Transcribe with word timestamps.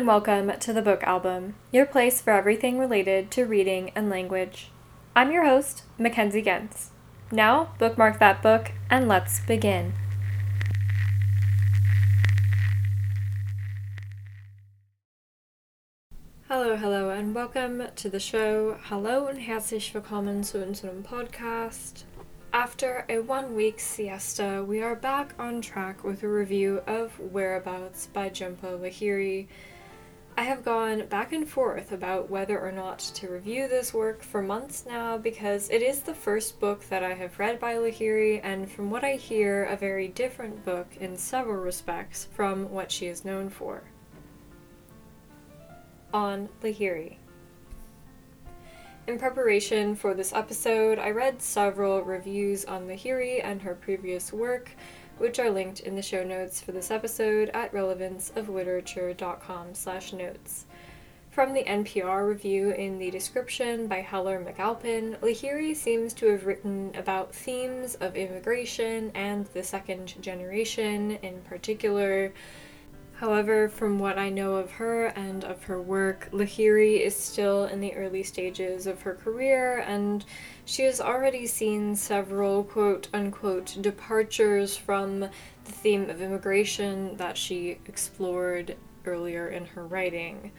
and 0.00 0.06
welcome 0.06 0.50
to 0.58 0.72
the 0.72 0.80
Book 0.80 1.02
Album, 1.02 1.54
your 1.70 1.84
place 1.84 2.22
for 2.22 2.30
everything 2.30 2.78
related 2.78 3.30
to 3.30 3.44
reading 3.44 3.92
and 3.94 4.08
language. 4.08 4.70
I'm 5.14 5.30
your 5.30 5.44
host, 5.44 5.82
Mackenzie 5.98 6.40
Gens. 6.40 6.92
Now, 7.30 7.74
bookmark 7.78 8.18
that 8.18 8.40
book 8.42 8.72
and 8.88 9.08
let's 9.08 9.40
begin. 9.40 9.92
Hello, 16.48 16.76
hello, 16.76 17.10
and 17.10 17.34
welcome 17.34 17.82
to 17.96 18.08
the 18.08 18.18
show. 18.18 18.78
Hallo 18.84 19.28
und 19.28 19.36
herzlich 19.36 19.92
willkommen 19.92 20.42
zu 20.42 20.64
unserem 20.64 21.02
Podcast. 21.02 22.04
After 22.54 23.04
a 23.10 23.18
one 23.18 23.54
week 23.54 23.78
siesta, 23.78 24.64
we 24.66 24.80
are 24.80 24.96
back 24.96 25.34
on 25.38 25.60
track 25.60 26.02
with 26.02 26.22
a 26.22 26.28
review 26.28 26.80
of 26.86 27.20
Whereabouts 27.20 28.06
by 28.06 28.30
Jhumpa 28.30 28.80
Lahiri. 28.80 29.46
I 30.40 30.44
have 30.44 30.64
gone 30.64 31.04
back 31.08 31.34
and 31.34 31.46
forth 31.46 31.92
about 31.92 32.30
whether 32.30 32.58
or 32.58 32.72
not 32.72 32.98
to 32.98 33.28
review 33.28 33.68
this 33.68 33.92
work 33.92 34.22
for 34.22 34.40
months 34.40 34.86
now 34.86 35.18
because 35.18 35.68
it 35.68 35.82
is 35.82 36.00
the 36.00 36.14
first 36.14 36.58
book 36.58 36.82
that 36.88 37.04
I 37.04 37.12
have 37.12 37.38
read 37.38 37.60
by 37.60 37.74
Lahiri, 37.74 38.40
and 38.42 38.70
from 38.70 38.90
what 38.90 39.04
I 39.04 39.16
hear, 39.16 39.64
a 39.64 39.76
very 39.76 40.08
different 40.08 40.64
book 40.64 40.86
in 40.98 41.18
several 41.18 41.62
respects 41.62 42.26
from 42.32 42.70
what 42.70 42.90
she 42.90 43.08
is 43.08 43.22
known 43.22 43.50
for. 43.50 43.82
On 46.14 46.48
Lahiri. 46.62 47.18
In 49.06 49.18
preparation 49.18 49.94
for 49.94 50.14
this 50.14 50.32
episode, 50.32 50.98
I 50.98 51.10
read 51.10 51.42
several 51.42 52.00
reviews 52.00 52.64
on 52.64 52.88
Lahiri 52.88 53.44
and 53.44 53.60
her 53.60 53.74
previous 53.74 54.32
work, 54.32 54.70
which 55.20 55.38
are 55.38 55.50
linked 55.50 55.80
in 55.80 55.94
the 55.94 56.02
show 56.02 56.24
notes 56.24 56.62
for 56.62 56.72
this 56.72 56.90
episode 56.90 57.50
at 57.50 57.70
relevanceofliterature.com 57.72 59.74
slash 59.74 60.14
notes. 60.14 60.64
From 61.30 61.52
the 61.52 61.62
NPR 61.62 62.26
review 62.26 62.70
in 62.70 62.98
the 62.98 63.10
description 63.10 63.86
by 63.86 64.00
Heller 64.00 64.42
McAlpin, 64.42 65.18
Lahiri 65.18 65.76
seems 65.76 66.14
to 66.14 66.30
have 66.30 66.46
written 66.46 66.90
about 66.96 67.34
themes 67.34 67.96
of 67.96 68.16
immigration 68.16 69.12
and 69.14 69.44
the 69.52 69.62
second 69.62 70.14
generation 70.22 71.18
in 71.22 71.42
particular, 71.42 72.32
However, 73.20 73.68
from 73.68 73.98
what 73.98 74.16
I 74.16 74.30
know 74.30 74.54
of 74.54 74.70
her 74.70 75.08
and 75.08 75.44
of 75.44 75.64
her 75.64 75.78
work, 75.78 76.30
Lahiri 76.32 77.02
is 77.02 77.14
still 77.14 77.66
in 77.66 77.80
the 77.80 77.94
early 77.94 78.22
stages 78.22 78.86
of 78.86 79.02
her 79.02 79.14
career 79.14 79.84
and 79.86 80.24
she 80.64 80.84
has 80.84 81.02
already 81.02 81.46
seen 81.46 81.96
several 81.96 82.64
quote 82.64 83.08
unquote 83.12 83.76
departures 83.78 84.74
from 84.74 85.20
the 85.20 85.30
theme 85.64 86.08
of 86.08 86.22
immigration 86.22 87.18
that 87.18 87.36
she 87.36 87.78
explored 87.86 88.78
earlier 89.04 89.48
in 89.48 89.66
her 89.66 89.86
writing. 89.86 90.50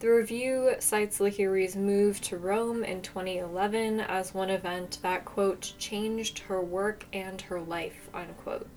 The 0.00 0.10
review 0.10 0.74
cites 0.78 1.20
Lahiri's 1.20 1.74
move 1.74 2.20
to 2.20 2.36
Rome 2.36 2.84
in 2.84 3.00
2011 3.00 3.98
as 3.98 4.34
one 4.34 4.50
event 4.50 4.98
that, 5.00 5.24
quote, 5.24 5.72
changed 5.78 6.40
her 6.40 6.60
work 6.60 7.06
and 7.14 7.40
her 7.40 7.62
life, 7.62 8.10
unquote. 8.12 8.68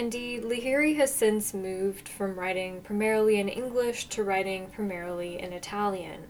Indeed, 0.00 0.44
Lahiri 0.44 0.96
has 0.96 1.14
since 1.14 1.52
moved 1.52 2.08
from 2.08 2.38
writing 2.38 2.80
primarily 2.80 3.38
in 3.38 3.50
English 3.50 4.06
to 4.06 4.24
writing 4.24 4.68
primarily 4.68 5.38
in 5.38 5.52
Italian. 5.52 6.22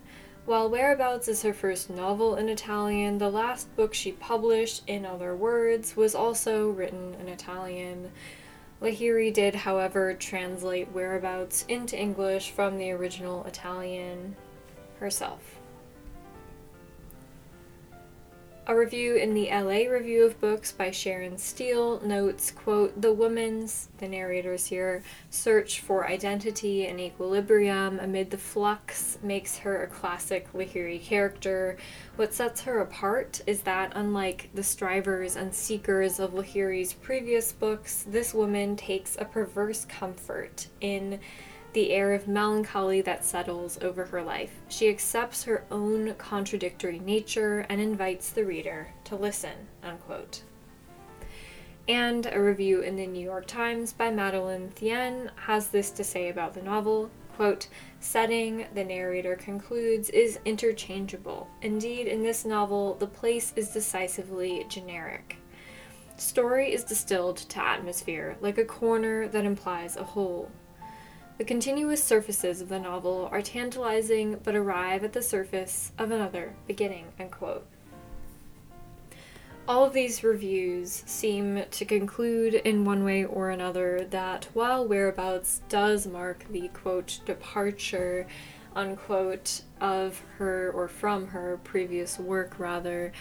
While 0.45 0.69
Whereabouts 0.69 1.29
is 1.29 1.43
her 1.43 1.53
first 1.53 1.89
novel 1.89 2.35
in 2.35 2.49
Italian, 2.49 3.19
the 3.19 3.31
last 3.31 3.73
book 3.77 3.95
she 3.95 4.11
published, 4.11 4.83
In 4.89 5.07
Other 5.07 5.37
Words, 5.37 5.97
was 5.97 6.17
also 6.17 6.69
written 6.71 7.15
in 7.21 7.29
Italian. 7.29 8.11
Lahiri 8.83 9.33
did, 9.33 9.55
however, 9.55 10.15
translate 10.15 10.91
Whereabouts 10.91 11.65
into 11.69 11.97
English 11.97 12.51
from 12.51 12.77
the 12.77 12.91
original 12.91 13.45
Italian 13.45 14.35
herself. 14.99 15.60
A 18.71 18.77
review 18.77 19.17
in 19.17 19.35
the 19.35 19.49
LA 19.51 19.91
Review 19.93 20.25
of 20.25 20.41
Books 20.41 20.71
by 20.71 20.93
Sharon 20.93 21.39
Steele 21.39 22.01
notes, 22.03 22.53
quote, 22.53 23.03
the 23.03 23.13
woman's, 23.13 23.89
the 23.99 24.07
narrator's 24.07 24.67
here, 24.67 25.03
search 25.29 25.81
for 25.81 26.07
identity 26.07 26.87
and 26.87 27.01
equilibrium 27.01 27.99
amid 27.99 28.31
the 28.31 28.39
flux 28.39 29.19
makes 29.25 29.59
her 29.59 29.83
a 29.83 29.89
classic 29.89 30.53
Lahiri 30.53 31.03
character. 31.03 31.79
What 32.15 32.33
sets 32.33 32.61
her 32.61 32.79
apart 32.79 33.41
is 33.45 33.63
that, 33.63 33.91
unlike 33.97 34.51
the 34.55 34.63
strivers 34.63 35.35
and 35.35 35.53
seekers 35.53 36.21
of 36.21 36.35
Lahiri's 36.35 36.93
previous 36.93 37.51
books, 37.51 38.05
this 38.07 38.33
woman 38.33 38.77
takes 38.77 39.17
a 39.19 39.25
perverse 39.25 39.85
comfort 39.85 40.69
in 40.81 41.19
the 41.73 41.91
air 41.93 42.13
of 42.13 42.29
melancholy 42.29 43.01
that 43.03 43.25
settles 43.25 43.79
over 43.83 44.05
her 44.07 44.23
life. 44.23 44.53
She 44.69 44.89
accepts 44.89 45.45
her 45.45 45.65
own 45.71 46.15
contradictory 46.15 46.99
nature 46.99 47.67
and 47.69 47.81
invites 47.81 48.31
the 48.31 48.45
reader 48.45 48.89
to 49.05 49.17
listen. 49.17 49.69
Unquote. 49.83 50.43
And 51.89 52.27
a 52.27 52.41
review 52.41 52.81
in 52.81 52.97
the 52.97 53.07
New 53.07 53.25
York 53.25 53.47
Times 53.47 53.93
by 53.93 54.11
Madeleine 54.11 54.71
Thien 54.75 55.31
has 55.47 55.69
this 55.69 55.91
to 55.93 56.05
say 56.05 56.29
about 56.29 56.55
the 56.55 56.63
novel 56.63 57.11
quote, 57.41 57.69
setting, 58.01 58.67
the 58.75 58.85
narrator 58.85 59.35
concludes, 59.35 60.11
is 60.11 60.39
interchangeable. 60.45 61.49
Indeed, 61.63 62.07
in 62.07 62.23
this 62.23 62.45
novel, 62.45 62.97
the 62.97 63.07
place 63.07 63.55
is 63.57 63.71
decisively 63.71 64.67
generic. 64.69 65.39
Story 66.19 66.71
is 66.75 66.85
distilled 66.85 67.39
to 67.39 67.65
atmosphere, 67.65 68.37
like 68.43 68.59
a 68.59 68.65
corner 68.67 69.27
that 69.29 69.47
implies 69.47 69.97
a 69.97 70.05
whole. 70.05 70.51
The 71.41 71.47
continuous 71.47 72.05
surfaces 72.05 72.61
of 72.61 72.69
the 72.69 72.79
novel 72.79 73.27
are 73.33 73.41
tantalizing 73.41 74.39
but 74.45 74.55
arrive 74.55 75.05
at 75.05 75.15
the 75.15 75.23
surface 75.23 75.91
of 75.97 76.11
another 76.11 76.53
beginning. 76.67 77.07
Unquote. 77.19 77.67
All 79.67 79.87
of 79.87 79.95
these 79.95 80.23
reviews 80.23 81.03
seem 81.07 81.63
to 81.71 81.85
conclude 81.87 82.53
in 82.53 82.85
one 82.85 83.05
way 83.05 83.25
or 83.25 83.49
another 83.49 84.05
that 84.11 84.49
while 84.53 84.87
Whereabouts 84.87 85.63
does 85.71 86.07
mark 86.07 86.45
the 86.51 86.69
quote 86.75 87.21
departure 87.25 88.27
unquote 88.77 89.63
of 89.81 90.23
her 90.37 90.71
or 90.71 90.89
from 90.89 91.29
her 91.29 91.59
previous 91.65 92.19
work 92.19 92.59
rather 92.59 93.13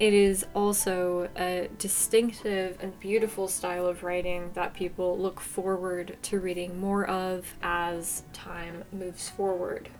it 0.00 0.14
is 0.14 0.46
also 0.54 1.28
a 1.36 1.68
distinctive 1.78 2.78
and 2.80 2.98
beautiful 3.00 3.46
style 3.46 3.84
of 3.86 4.02
writing 4.02 4.50
that 4.54 4.72
people 4.72 5.18
look 5.18 5.38
forward 5.38 6.16
to 6.22 6.40
reading 6.40 6.80
more 6.80 7.06
of 7.06 7.54
as 7.62 8.22
time 8.32 8.82
moves 8.92 9.28
forward. 9.28 9.90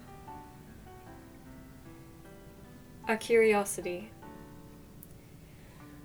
A 3.09 3.17
Curiosity. 3.19 4.11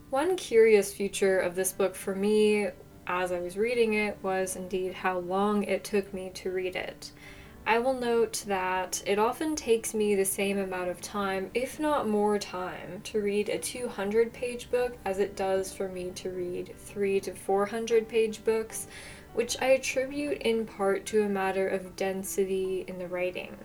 One 0.10 0.36
curious 0.36 0.94
feature 0.94 1.40
of 1.40 1.56
this 1.56 1.72
book 1.72 1.96
for 1.96 2.14
me 2.14 2.68
as 3.08 3.32
I 3.32 3.40
was 3.40 3.56
reading 3.56 3.94
it 3.94 4.18
was 4.22 4.58
indeed 4.58 4.94
how 4.94 5.20
long 5.20 5.64
it 5.64 5.86
took 5.86 6.14
me 6.14 6.32
to 6.34 6.52
read 6.52 6.76
it. 6.76 7.12
I 7.68 7.80
will 7.80 7.96
note 7.96 8.44
that 8.46 9.02
it 9.08 9.18
often 9.18 9.56
takes 9.56 9.96
me 9.96 10.14
the 10.14 10.24
same 10.24 10.60
amount 10.60 10.92
of 10.92 11.02
time, 11.02 11.50
if 11.56 11.80
not 11.80 12.08
more 12.08 12.38
time, 12.38 13.02
to 13.06 13.20
read 13.20 13.50
a 13.50 13.58
200 13.58 14.32
page 14.32 14.70
book 14.70 14.96
as 15.04 15.18
it 15.18 15.36
does 15.36 15.74
for 15.74 15.88
me 15.88 16.12
to 16.12 16.30
read 16.30 16.76
3 16.78 17.20
to 17.22 17.34
400 17.34 18.08
page 18.08 18.44
books, 18.46 18.86
which 19.34 19.60
I 19.60 19.68
attribute 19.68 20.44
in 20.44 20.68
part 20.68 21.08
to 21.08 21.24
a 21.24 21.30
matter 21.30 21.68
of 21.68 21.96
density 21.96 22.86
in 22.88 23.00
the 23.00 23.08
writing. 23.08 23.58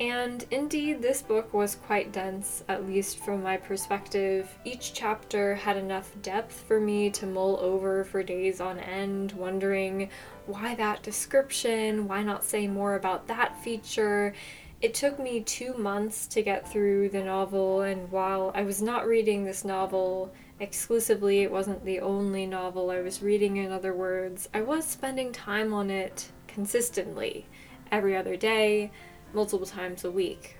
And 0.00 0.46
indeed, 0.50 1.02
this 1.02 1.20
book 1.20 1.52
was 1.52 1.74
quite 1.74 2.10
dense, 2.10 2.64
at 2.70 2.86
least 2.86 3.18
from 3.18 3.42
my 3.42 3.58
perspective. 3.58 4.48
Each 4.64 4.94
chapter 4.94 5.54
had 5.54 5.76
enough 5.76 6.10
depth 6.22 6.64
for 6.66 6.80
me 6.80 7.10
to 7.10 7.26
mull 7.26 7.58
over 7.60 8.04
for 8.04 8.22
days 8.22 8.62
on 8.62 8.78
end, 8.78 9.32
wondering 9.32 10.08
why 10.46 10.74
that 10.76 11.02
description, 11.02 12.08
why 12.08 12.22
not 12.22 12.44
say 12.44 12.66
more 12.66 12.94
about 12.94 13.26
that 13.26 13.62
feature. 13.62 14.32
It 14.80 14.94
took 14.94 15.18
me 15.18 15.42
two 15.42 15.74
months 15.74 16.26
to 16.28 16.40
get 16.40 16.66
through 16.66 17.10
the 17.10 17.22
novel, 17.22 17.82
and 17.82 18.10
while 18.10 18.52
I 18.54 18.62
was 18.62 18.80
not 18.80 19.06
reading 19.06 19.44
this 19.44 19.66
novel 19.66 20.32
exclusively, 20.60 21.42
it 21.42 21.52
wasn't 21.52 21.84
the 21.84 22.00
only 22.00 22.46
novel 22.46 22.90
I 22.90 23.02
was 23.02 23.20
reading, 23.20 23.58
in 23.58 23.70
other 23.70 23.92
words, 23.92 24.48
I 24.54 24.62
was 24.62 24.86
spending 24.86 25.30
time 25.30 25.74
on 25.74 25.90
it 25.90 26.32
consistently, 26.48 27.44
every 27.92 28.16
other 28.16 28.36
day 28.36 28.90
multiple 29.34 29.66
times 29.66 30.04
a 30.04 30.10
week. 30.10 30.56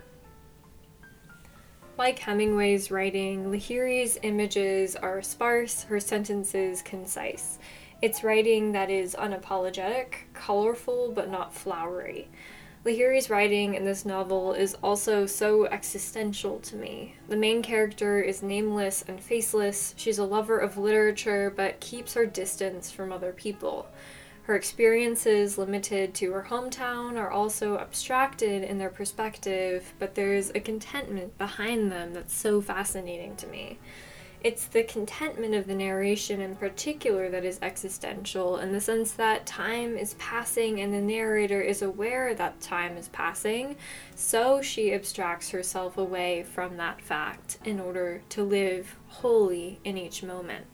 Like 1.99 2.19
Hemingway's 2.19 2.91
writing, 2.91 3.51
Lahiri's 3.51 4.19
images 4.23 4.97
are 4.97 5.21
sparse, 5.21 5.83
her 5.85 6.01
sentences 6.01 6.81
concise. 6.83 7.59
It's 8.01 8.25
writing 8.25 8.73
that 8.73 8.89
is 8.89 9.15
unapologetic, 9.15 10.15
colorful, 10.33 11.13
but 11.13 11.31
not 11.31 11.53
flowery. 11.53 12.31
Lahiri's 12.87 13.29
writing 13.29 13.75
in 13.75 13.85
this 13.85 14.07
novel 14.07 14.55
is 14.55 14.75
also 14.83 15.27
so 15.27 15.67
existential 15.67 16.59
to 16.61 16.77
me. 16.77 17.15
The 17.29 17.37
main 17.37 17.61
character 17.61 18.23
is 18.23 18.43
nameless 18.43 19.05
and 19.07 19.21
faceless. 19.21 19.93
She's 19.99 20.19
a 20.19 20.25
lover 20.25 20.57
of 20.57 20.79
literature, 20.79 21.53
but 21.55 21.81
keeps 21.81 22.15
her 22.15 22.25
distance 22.25 22.91
from 22.91 23.13
other 23.13 23.33
people. 23.33 23.87
Her 24.51 24.57
experiences, 24.57 25.59
limited 25.59 26.13
to 26.15 26.33
her 26.33 26.47
hometown, 26.51 27.17
are 27.17 27.31
also 27.31 27.79
abstracted 27.79 28.65
in 28.65 28.79
their 28.79 28.91
perspective, 28.91 29.95
but 30.01 30.17
there's 30.17 30.51
a 30.51 30.59
contentment 30.59 31.39
behind 31.39 31.93
them 31.93 32.15
that's 32.15 32.35
so 32.35 32.61
fascinating 32.61 33.37
to 33.37 33.47
me. 33.47 33.79
It's 34.43 34.65
the 34.65 34.83
contentment 34.83 35.55
of 35.55 35.69
the 35.69 35.77
narration 35.77 36.41
in 36.41 36.57
particular 36.57 37.29
that 37.29 37.45
is 37.45 37.61
existential, 37.63 38.59
in 38.59 38.73
the 38.73 38.81
sense 38.81 39.13
that 39.13 39.47
time 39.47 39.97
is 39.97 40.15
passing 40.15 40.81
and 40.81 40.93
the 40.93 41.01
narrator 41.01 41.61
is 41.61 41.81
aware 41.81 42.35
that 42.35 42.61
time 42.61 42.97
is 42.97 43.07
passing, 43.11 43.77
so 44.17 44.61
she 44.61 44.93
abstracts 44.93 45.51
herself 45.51 45.97
away 45.97 46.43
from 46.43 46.77
that 46.77 47.01
fact 47.01 47.59
in 47.65 47.79
order 47.79 48.23
to 48.31 48.43
live 48.43 48.97
wholly 49.07 49.79
in 49.85 49.97
each 49.97 50.25
moment. 50.25 50.67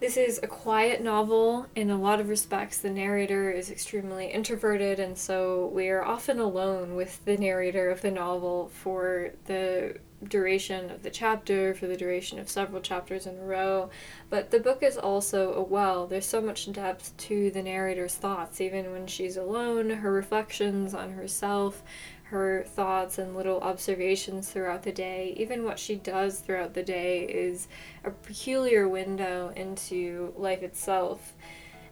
This 0.00 0.16
is 0.16 0.40
a 0.42 0.46
quiet 0.46 1.02
novel. 1.02 1.66
In 1.76 1.90
a 1.90 2.00
lot 2.00 2.20
of 2.20 2.30
respects, 2.30 2.78
the 2.78 2.88
narrator 2.88 3.50
is 3.50 3.70
extremely 3.70 4.28
introverted, 4.28 4.98
and 4.98 5.16
so 5.16 5.66
we 5.74 5.90
are 5.90 6.02
often 6.02 6.38
alone 6.38 6.96
with 6.96 7.22
the 7.26 7.36
narrator 7.36 7.90
of 7.90 8.00
the 8.00 8.10
novel 8.10 8.70
for 8.72 9.32
the 9.44 9.98
duration 10.26 10.90
of 10.90 11.02
the 11.02 11.10
chapter, 11.10 11.74
for 11.74 11.86
the 11.86 11.98
duration 11.98 12.38
of 12.38 12.48
several 12.48 12.80
chapters 12.80 13.26
in 13.26 13.36
a 13.38 13.42
row. 13.42 13.90
But 14.30 14.50
the 14.50 14.60
book 14.60 14.82
is 14.82 14.96
also 14.96 15.52
a 15.52 15.62
well. 15.62 16.06
There's 16.06 16.24
so 16.24 16.40
much 16.40 16.72
depth 16.72 17.14
to 17.18 17.50
the 17.50 17.62
narrator's 17.62 18.14
thoughts, 18.14 18.58
even 18.62 18.92
when 18.92 19.06
she's 19.06 19.36
alone, 19.36 19.90
her 19.90 20.10
reflections 20.10 20.94
on 20.94 21.10
herself, 21.12 21.82
her 22.30 22.62
thoughts 22.62 23.18
and 23.18 23.34
little 23.34 23.60
observations 23.60 24.48
throughout 24.48 24.84
the 24.84 24.92
day. 24.92 25.34
Even 25.36 25.64
what 25.64 25.80
she 25.80 25.96
does 25.96 26.38
throughout 26.38 26.74
the 26.74 26.82
day 26.82 27.24
is 27.24 27.66
a 28.04 28.10
peculiar 28.10 28.88
window 28.88 29.52
into 29.56 30.32
life 30.36 30.62
itself. 30.62 31.34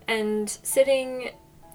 And 0.06 0.48
sitting 0.48 1.30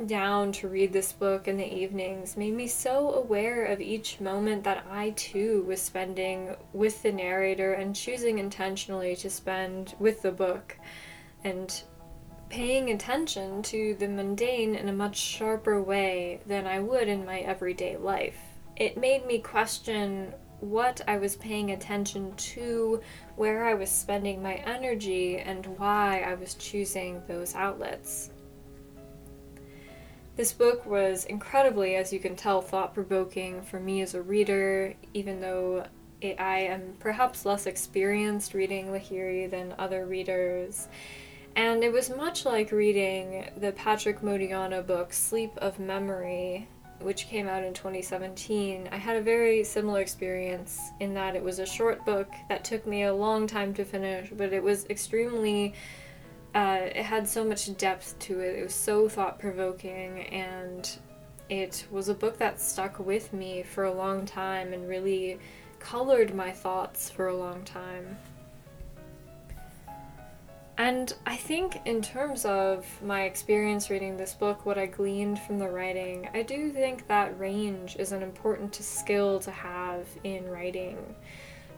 down 0.08 0.54
to 0.54 0.70
read 0.70 0.94
this 0.94 1.12
book 1.12 1.48
in 1.48 1.58
the 1.58 1.74
evenings 1.74 2.38
made 2.38 2.54
me 2.54 2.68
so 2.68 3.14
aware 3.14 3.66
of 3.66 3.82
each 3.82 4.22
moment 4.22 4.64
that 4.64 4.86
I 4.90 5.12
too 5.12 5.64
was 5.68 5.82
spending 5.82 6.56
with 6.72 7.04
the 7.04 7.12
narrator 7.12 7.74
and 7.74 7.94
choosing 7.94 8.40
intentionally 8.40 9.16
to 9.18 9.30
spend 9.30 9.94
with 10.00 10.22
the 10.22 10.32
book 10.32 10.78
and 11.44 11.84
paying 12.48 12.92
attention 12.92 13.62
to 13.64 13.96
the 13.96 14.08
mundane 14.08 14.74
in 14.74 14.88
a 14.88 14.94
much 14.94 15.18
sharper 15.18 15.82
way 15.82 16.40
than 16.46 16.66
I 16.66 16.80
would 16.80 17.10
in 17.10 17.26
my 17.26 17.40
everyday 17.40 17.98
life. 17.98 18.53
It 18.76 18.98
made 18.98 19.26
me 19.26 19.40
question 19.40 20.34
what 20.60 21.02
I 21.08 21.18
was 21.18 21.36
paying 21.36 21.72
attention 21.72 22.34
to, 22.36 23.02
where 23.36 23.66
I 23.66 23.74
was 23.74 23.90
spending 23.90 24.42
my 24.42 24.56
energy, 24.56 25.38
and 25.38 25.66
why 25.78 26.22
I 26.26 26.36
was 26.36 26.54
choosing 26.56 27.22
those 27.28 27.54
outlets. 27.54 28.30
This 30.36 30.54
book 30.54 30.86
was 30.86 31.26
incredibly, 31.26 31.96
as 31.96 32.12
you 32.12 32.20
can 32.20 32.36
tell, 32.36 32.62
thought 32.62 32.94
provoking 32.94 33.62
for 33.62 33.80
me 33.80 34.02
as 34.02 34.16
a 34.16 34.22
reader, 34.22 34.96
even 35.14 35.42
though 35.42 35.86
I 36.24 36.60
am 36.60 36.96
perhaps 37.00 37.46
less 37.46 37.68
experienced 37.68 38.54
reading 38.54 38.88
Lahiri 38.88 39.52
than 39.52 39.76
other 39.78 40.06
readers. 40.06 40.88
And 41.56 41.84
it 41.84 41.92
was 41.92 42.10
much 42.10 42.46
like 42.46 42.72
reading 42.72 43.50
the 43.58 43.74
Patrick 43.74 44.22
Modiano 44.22 44.82
book, 44.86 45.14
Sleep 45.14 45.52
of 45.58 45.78
Memory, 45.78 46.68
which 47.04 47.28
came 47.28 47.48
out 47.48 47.64
in 47.64 47.74
2017. 47.74 48.90
I 48.92 48.98
had 48.98 49.18
a 49.18 49.22
very 49.22 49.64
similar 49.64 50.02
experience 50.02 50.80
in 51.00 51.14
that 51.14 51.36
it 51.36 51.44
was 51.44 51.60
a 51.60 51.66
short 51.66 52.06
book 52.06 52.30
that 52.50 52.64
took 52.64 52.88
me 52.88 53.04
a 53.04 53.14
long 53.14 53.48
time 53.48 53.74
to 53.76 53.86
finish, 53.86 54.30
but 54.36 54.54
it 54.54 54.64
was 54.64 54.86
extremely 54.90 55.74
uh, 56.56 56.82
it 56.84 57.04
had 57.04 57.28
so 57.28 57.44
much 57.44 57.76
depth 57.78 58.18
to 58.20 58.40
it. 58.40 58.60
It 58.60 58.64
was 58.64 58.76
so 58.76 59.10
thought 59.10 59.40
provoking, 59.40 60.22
and 60.28 60.90
it 61.50 61.86
was 61.92 62.10
a 62.10 62.14
book 62.14 62.38
that 62.38 62.62
stuck 62.62 63.00
with 63.00 63.34
me 63.34 63.64
for 63.64 63.86
a 63.86 63.94
long 63.94 64.26
time 64.26 64.74
and 64.74 64.88
really 64.88 65.40
colored 65.80 66.34
my 66.36 66.52
thoughts 66.52 67.10
for 67.10 67.28
a 67.28 67.36
long 67.36 67.64
time. 67.64 68.18
And 70.78 71.14
I 71.26 71.36
think, 71.36 71.82
in 71.86 72.02
terms 72.02 72.46
of 72.46 72.86
my 73.04 73.24
experience 73.24 73.92
reading 73.92 74.18
this 74.18 74.34
book, 74.34 74.66
what 74.66 74.78
I 74.78 74.88
gleaned 74.88 75.40
from 75.40 75.60
the 75.60 75.70
writing, 75.70 76.28
I 76.34 76.42
do 76.42 76.72
think 76.72 77.08
that 77.08 77.40
range 77.40 77.96
is 77.98 78.12
an 78.12 78.24
important 78.24 78.74
skill 78.76 79.40
to 79.42 79.52
have 79.52 80.08
in 80.24 80.50
writing 80.50 81.16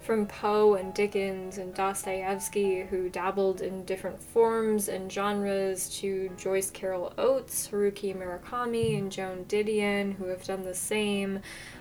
from 0.06 0.28
Poe 0.28 0.76
and 0.76 0.94
Dickens 0.94 1.58
and 1.58 1.74
Dostoevsky, 1.74 2.84
who 2.84 3.10
dabbled 3.10 3.62
in 3.62 3.84
different 3.86 4.22
forms 4.22 4.88
and 4.88 5.12
genres, 5.12 5.90
to 5.98 6.30
Joyce 6.38 6.70
Carol 6.70 7.12
Oates, 7.18 7.68
Haruki 7.68 8.16
Murakami, 8.16 9.00
and 9.00 9.12
Joan 9.12 9.46
Didion, 9.46 10.14
who 10.16 10.26
have 10.26 10.44
done 10.44 10.62
the 10.62 10.76
same, 10.76 11.40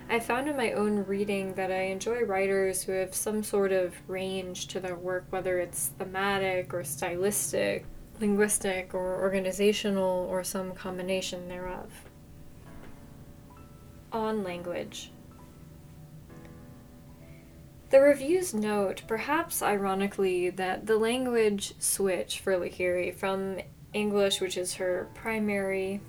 I 0.09 0.19
found 0.19 0.47
in 0.47 0.57
my 0.57 0.71
own 0.71 1.05
reading 1.05 1.53
that 1.53 1.71
I 1.71 1.83
enjoy 1.83 2.23
writers 2.23 2.81
who 2.81 2.93
have 2.93 3.13
some 3.13 3.43
sort 3.43 3.71
of 3.71 3.93
range 4.07 4.67
to 4.69 4.79
their 4.79 4.95
work, 4.95 5.25
whether 5.29 5.59
it's 5.59 5.91
thematic 5.99 6.73
or 6.73 6.83
stylistic, 6.83 7.85
linguistic 8.19 8.95
or 8.95 9.21
organizational, 9.21 10.27
or 10.31 10.43
some 10.43 10.71
combination 10.71 11.47
thereof. 11.47 11.91
On 14.11 14.43
language. 14.43 15.11
The 17.91 18.01
reviews 18.01 18.53
note, 18.53 19.03
perhaps 19.07 19.61
ironically, 19.61 20.49
that 20.49 20.87
the 20.87 20.97
language 20.97 21.75
switch 21.79 22.39
for 22.39 22.53
Lahiri 22.53 23.13
from 23.13 23.59
English, 23.93 24.41
which 24.41 24.57
is 24.57 24.73
her 24.75 25.07
primary, 25.13 26.01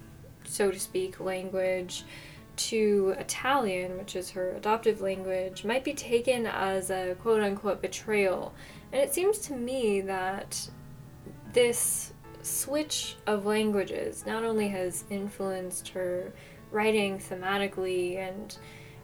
so 0.45 0.71
to 0.71 0.81
speak, 0.81 1.21
language, 1.21 2.05
to 2.57 3.15
Italian, 3.19 3.99
which 3.99 4.17
is 4.17 4.31
her 4.31 4.53
adoptive 4.53 5.03
language, 5.03 5.65
might 5.65 5.85
be 5.85 5.93
taken 5.93 6.47
as 6.47 6.91
a 6.91 7.15
quote 7.21 7.43
unquote 7.43 7.83
betrayal. 7.83 8.55
And 8.93 9.01
it 9.03 9.13
seems 9.13 9.39
to 9.41 9.53
me 9.55 10.01
that 10.03 10.71
this 11.53 12.15
switch 12.43 13.17
of 13.27 13.45
languages 13.45 14.25
not 14.27 14.45
only 14.45 14.69
has 14.69 15.05
influenced 15.11 15.89
her 15.89 16.33
writing 16.71 17.19
thematically 17.19 18.17
and 18.17 18.57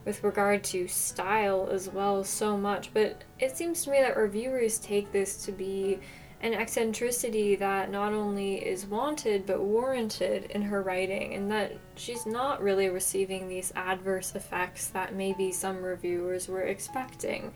with 0.05 0.25
regard 0.25 0.65
to 0.65 0.89
style 0.89 1.69
as 1.71 1.89
well 1.89 2.25
so 2.25 2.57
much, 2.57 2.93
but 2.93 3.23
it 3.39 3.57
seems 3.57 3.85
to 3.85 3.91
me 3.91 3.99
that 3.99 4.17
reviewers 4.17 4.79
take 4.79 5.13
this 5.13 5.45
to 5.45 5.53
be 5.53 5.99
an 6.41 6.55
eccentricity 6.55 7.55
that 7.55 7.91
not 7.91 8.13
only 8.13 8.57
is 8.57 8.85
wanted 8.85 9.47
but 9.47 9.61
warranted 9.61 10.51
in 10.51 10.61
her 10.61 10.83
writing, 10.83 11.35
and 11.35 11.51
that 11.51 11.73
she's 11.95 12.27
not 12.27 12.61
really 12.61 12.89
receiving 12.89 13.49
these 13.49 13.73
adverse 13.77 14.35
effects 14.35 14.89
that 14.89 15.15
maybe 15.15 15.53
some 15.53 15.81
reviewers 15.83 16.49
were 16.49 16.63
expecting. 16.63 17.53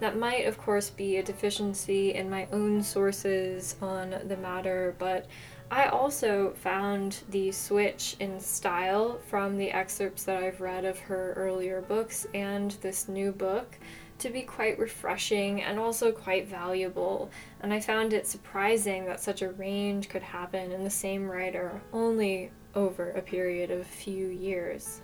That 0.00 0.18
might, 0.18 0.46
of 0.46 0.58
course, 0.58 0.90
be 0.90 1.18
a 1.18 1.22
deficiency 1.22 2.14
in 2.14 2.28
my 2.28 2.48
own 2.50 2.82
sources 2.82 3.76
on 3.80 4.16
the 4.26 4.36
matter, 4.36 4.96
but 4.98 5.26
I 5.74 5.86
also 5.86 6.52
found 6.62 7.16
the 7.30 7.50
switch 7.50 8.14
in 8.20 8.38
style 8.38 9.18
from 9.28 9.56
the 9.56 9.72
excerpts 9.72 10.22
that 10.22 10.40
I've 10.40 10.60
read 10.60 10.84
of 10.84 11.00
her 11.00 11.32
earlier 11.32 11.80
books 11.80 12.28
and 12.32 12.70
this 12.80 13.08
new 13.08 13.32
book 13.32 13.76
to 14.20 14.30
be 14.30 14.42
quite 14.42 14.78
refreshing 14.78 15.62
and 15.62 15.80
also 15.80 16.12
quite 16.12 16.46
valuable. 16.46 17.28
And 17.60 17.74
I 17.74 17.80
found 17.80 18.12
it 18.12 18.28
surprising 18.28 19.04
that 19.06 19.18
such 19.18 19.42
a 19.42 19.50
range 19.50 20.08
could 20.08 20.22
happen 20.22 20.70
in 20.70 20.84
the 20.84 20.90
same 20.90 21.28
writer 21.28 21.82
only 21.92 22.52
over 22.76 23.10
a 23.10 23.20
period 23.20 23.72
of 23.72 23.80
a 23.80 23.84
few 23.84 24.28
years. 24.28 25.00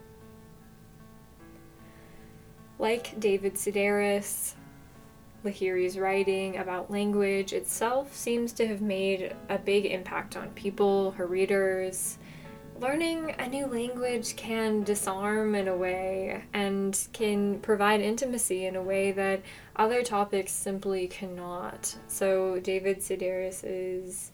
Like 2.79 3.19
David 3.19 3.55
Sedaris, 3.55 4.55
Lahiri's 5.45 5.99
writing 5.99 6.59
about 6.59 6.91
language 6.91 7.53
itself 7.53 8.15
seems 8.15 8.53
to 8.55 8.67
have 8.67 8.81
made 8.81 9.35
a 9.49 9.59
big 9.59 9.87
impact 9.87 10.37
on 10.37 10.51
people, 10.51 11.13
her 11.13 11.27
readers. 11.27 12.19
Learning 12.79 13.35
a 13.39 13.49
new 13.49 13.67
language 13.67 14.37
can 14.37 14.83
disarm 14.85 15.55
in 15.55 15.69
a 15.69 15.77
way 15.77 16.43
and 16.55 17.07
can 17.13 17.61
provide 17.61 18.01
intimacy 18.01 18.67
in 18.67 18.77
a 18.77 18.83
way 18.83 19.13
that 19.13 19.43
other 19.77 20.03
topics 20.03 20.53
simply 20.53 21.07
cannot. 21.07 21.95
So, 22.09 22.59
David 22.61 22.99
Sedaris 23.01 23.63
is 23.65 24.33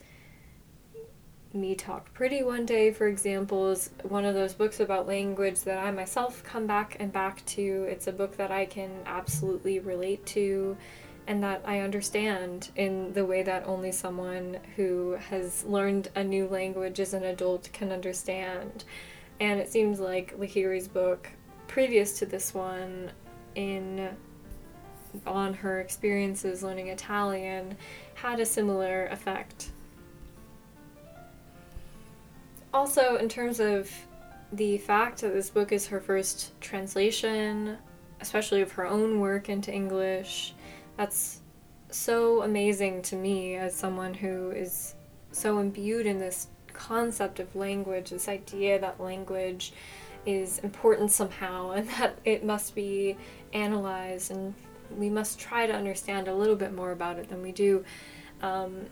me 1.57 1.75
Talk 1.75 2.13
Pretty 2.13 2.43
One 2.43 2.67
Day, 2.67 2.93
for 2.93 3.09
example, 3.09 3.71
is 3.71 3.91
one 4.03 4.25
of 4.25 4.35
those 4.35 4.55
books 4.55 4.81
about 4.81 5.07
language 5.07 5.61
that 5.63 5.79
I 5.79 5.91
myself 5.91 6.43
come 6.45 6.67
back 6.67 6.97
and 7.01 7.13
back 7.13 7.45
to. 7.47 7.87
It's 7.89 8.07
a 8.07 8.13
book 8.13 8.37
that 8.37 8.51
I 8.51 8.67
can 8.67 8.91
absolutely 9.07 9.79
relate 9.79 10.25
to 10.27 10.77
and 11.27 11.43
that 11.43 11.63
I 11.65 11.81
understand 11.81 12.71
in 12.77 13.13
the 13.13 13.25
way 13.25 13.43
that 13.43 13.67
only 13.67 13.91
someone 13.91 14.59
who 14.77 15.19
has 15.31 15.65
learned 15.65 16.09
a 16.15 16.23
new 16.23 16.47
language 16.47 17.01
as 17.01 17.15
an 17.15 17.25
adult 17.25 17.71
can 17.73 17.91
understand. 17.91 18.85
And 19.41 19.59
it 19.59 19.71
seems 19.71 19.99
like 19.99 20.39
Lahiri's 20.39 20.89
book, 20.89 21.31
previous 21.67 22.19
to 22.19 22.27
this 22.27 22.55
one, 22.55 23.11
in 23.55 24.11
on 25.27 25.55
her 25.55 25.81
experiences 25.81 26.63
learning 26.63 26.89
Italian, 26.89 27.77
had 28.15 28.39
a 28.39 28.47
similar 28.47 29.07
effect 29.07 29.71
also, 32.77 33.17
in 33.17 33.29
terms 33.29 33.59
of 33.59 33.91
the 34.53 34.77
fact 34.79 35.23
that 35.23 35.33
this 35.33 35.49
book 35.49 35.73
is 35.73 35.87
her 35.87 35.99
first 35.99 36.59
translation, 36.61 37.79
especially 38.21 38.61
of 38.61 38.71
her 38.73 38.87
own 38.87 39.19
work 39.19 39.49
into 39.49 39.73
English, 39.73 40.55
that's 40.99 41.41
so 41.91 42.43
amazing 42.43 43.01
to 43.01 43.17
me 43.17 43.57
as 43.57 43.75
someone 43.75 44.13
who 44.13 44.51
is 44.51 44.95
so 45.33 45.59
imbued 45.59 46.05
in 46.05 46.19
this 46.19 46.49
concept 46.75 47.41
of 47.41 47.57
language, 47.57 48.11
this 48.11 48.29
idea 48.29 48.79
that 48.79 49.01
language 49.01 49.73
is 50.27 50.59
important 50.59 51.11
somehow 51.11 51.71
and 51.77 51.89
that 51.91 52.19
it 52.27 52.45
must 52.45 52.75
be 52.75 53.17
analyzed 53.55 54.31
and 54.31 54.55
we 54.99 55.09
must 55.09 55.39
try 55.39 55.67
to 55.67 55.73
understand 55.73 56.29
a 56.29 56.35
little 56.35 56.57
bit 56.57 56.75
more 56.75 56.93
about 56.93 57.19
it 57.19 57.29
than 57.31 57.41
we 57.41 57.53
do. 57.53 57.83
Um, 58.43 58.85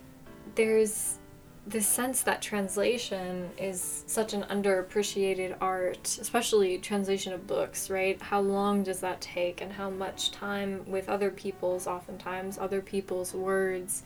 there's 0.55 1.19
this 1.66 1.87
sense 1.87 2.23
that 2.23 2.42
translation 2.42 3.50
is 3.56 4.04
such 4.06 4.35
an 4.35 4.42
underappreciated 4.44 5.56
art, 5.61 6.18
especially 6.21 6.78
translation 6.78 7.33
of 7.33 7.47
books, 7.47 7.88
right? 7.88 8.21
How 8.21 8.40
long 8.40 8.83
does 8.83 9.00
that 9.00 9.21
take, 9.21 9.62
and 9.62 9.73
how 9.73 9.88
much 9.88 10.30
time 10.30 10.85
with 10.87 11.09
other 11.09 11.30
people's, 11.30 11.87
oftentimes, 11.87 12.59
other 12.59 12.83
people's 12.83 13.33
words 13.33 14.02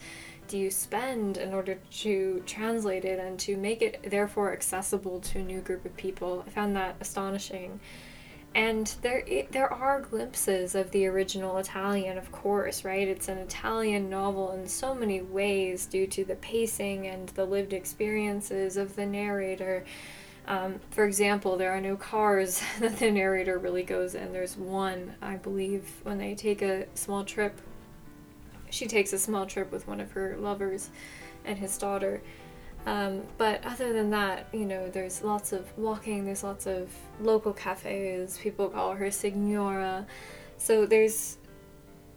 do 0.49 0.57
you 0.57 0.71
spend 0.71 1.37
in 1.37 1.53
order 1.53 1.77
to 1.91 2.41
translate 2.47 3.05
it 3.05 3.19
and 3.19 3.39
to 3.39 3.55
make 3.55 3.83
it 3.83 3.99
therefore 4.09 4.51
accessible 4.51 5.19
to 5.19 5.39
a 5.39 5.43
new 5.43 5.61
group 5.61 5.85
of 5.85 5.95
people? 5.95 6.43
I 6.45 6.49
found 6.49 6.75
that 6.75 6.95
astonishing. 6.99 7.79
And 8.55 8.87
there, 9.03 9.23
there 9.51 9.71
are 9.71 10.01
glimpses 10.01 10.73
of 10.73 10.89
the 10.91 11.05
original 11.05 11.57
Italian, 11.57 12.17
of 12.17 12.31
course, 12.31 12.83
right? 12.83 13.07
It's 13.07 13.27
an 13.27 13.37
Italian 13.37 14.09
novel 14.09 14.51
in 14.53 14.67
so 14.67 14.95
many 14.95 15.21
ways 15.21 15.85
due 15.85 16.07
to 16.07 16.25
the 16.25 16.35
pacing 16.35 17.07
and 17.07 17.29
the 17.29 17.45
lived 17.45 17.73
experiences 17.73 18.75
of 18.75 18.95
the 18.95 19.05
narrator. 19.05 19.85
Um, 20.47 20.79
for 20.89 21.05
example, 21.05 21.57
there 21.57 21.71
are 21.71 21.81
no 21.81 21.95
cars 21.95 22.61
that 22.79 22.97
the 22.97 23.11
narrator 23.11 23.59
really 23.59 23.83
goes 23.83 24.15
in. 24.15 24.33
There's 24.33 24.57
one, 24.57 25.13
I 25.21 25.35
believe, 25.35 25.87
when 26.01 26.17
they 26.17 26.33
take 26.33 26.63
a 26.63 26.87
small 26.95 27.23
trip. 27.23 27.61
She 28.71 28.87
takes 28.87 29.13
a 29.13 29.19
small 29.19 29.45
trip 29.45 29.71
with 29.71 29.87
one 29.87 29.99
of 29.99 30.11
her 30.13 30.35
lovers 30.37 30.89
and 31.45 31.57
his 31.57 31.77
daughter. 31.77 32.21
Um, 32.85 33.21
but 33.37 33.63
other 33.65 33.93
than 33.93 34.09
that, 34.11 34.47
you 34.51 34.65
know, 34.65 34.89
there's 34.89 35.21
lots 35.21 35.51
of 35.51 35.77
walking, 35.77 36.25
there's 36.25 36.43
lots 36.43 36.65
of 36.65 36.89
local 37.21 37.53
cafes, 37.53 38.37
people 38.37 38.69
call 38.69 38.93
her 38.93 39.11
Signora. 39.11 40.07
So 40.57 40.85
there's, 40.85 41.37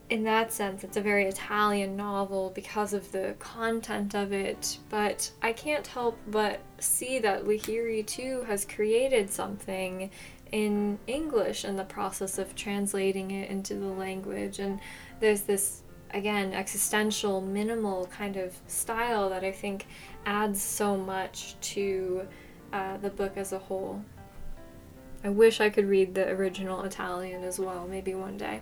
in 0.08 0.24
that 0.24 0.52
sense, 0.52 0.82
it's 0.84 0.96
a 0.96 1.00
very 1.00 1.26
Italian 1.26 1.96
novel 1.96 2.52
because 2.54 2.92
of 2.92 3.12
the 3.12 3.34
content 3.38 4.14
of 4.14 4.32
it. 4.32 4.78
But 4.88 5.30
I 5.42 5.52
can't 5.52 5.86
help 5.86 6.18
but 6.28 6.60
see 6.78 7.18
that 7.18 7.44
Lahiri 7.44 8.06
too 8.06 8.44
has 8.46 8.64
created 8.64 9.30
something 9.30 10.10
in 10.52 10.98
English 11.06 11.64
in 11.64 11.76
the 11.76 11.84
process 11.84 12.38
of 12.38 12.54
translating 12.54 13.30
it 13.30 13.50
into 13.50 13.74
the 13.74 13.86
language. 13.86 14.58
And 14.58 14.80
there's 15.18 15.42
this, 15.42 15.81
again, 16.14 16.52
existential, 16.52 17.40
minimal 17.40 18.06
kind 18.06 18.36
of 18.36 18.54
style 18.66 19.28
that 19.30 19.44
I 19.44 19.52
think 19.52 19.86
adds 20.26 20.60
so 20.60 20.96
much 20.96 21.56
to 21.60 22.26
uh, 22.72 22.96
the 22.98 23.10
book 23.10 23.36
as 23.36 23.52
a 23.52 23.58
whole. 23.58 24.04
I 25.24 25.28
wish 25.28 25.60
I 25.60 25.70
could 25.70 25.86
read 25.86 26.14
the 26.14 26.28
original 26.28 26.82
Italian 26.82 27.44
as 27.44 27.58
well, 27.58 27.86
maybe 27.88 28.14
one 28.14 28.36
day. 28.36 28.60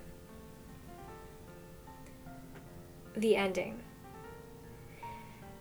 The 3.17 3.37
ending. 3.37 3.83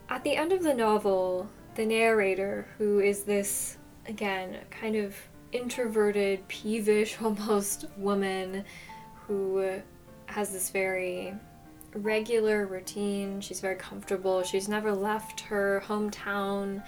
At 0.10 0.24
the 0.24 0.36
end 0.36 0.52
of 0.52 0.64
the 0.64 0.74
novel, 0.74 1.50
the 1.76 1.86
narrator, 1.86 2.68
who 2.78 3.00
is 3.00 3.24
this, 3.24 3.78
again, 4.08 4.58
kind 4.70 4.96
of 4.96 5.16
introverted, 5.52 6.48
peevish 6.48 7.18
almost 7.22 7.86
woman 7.96 8.66
who 9.28 9.82
has 10.26 10.52
this 10.52 10.70
very 10.70 11.34
regular 11.94 12.66
routine. 12.66 13.42
She's 13.42 13.60
very 13.60 13.76
comfortable. 13.76 14.44
She's 14.44 14.68
never 14.68 14.94
left 14.94 15.42
her 15.42 15.84
hometown 15.86 16.84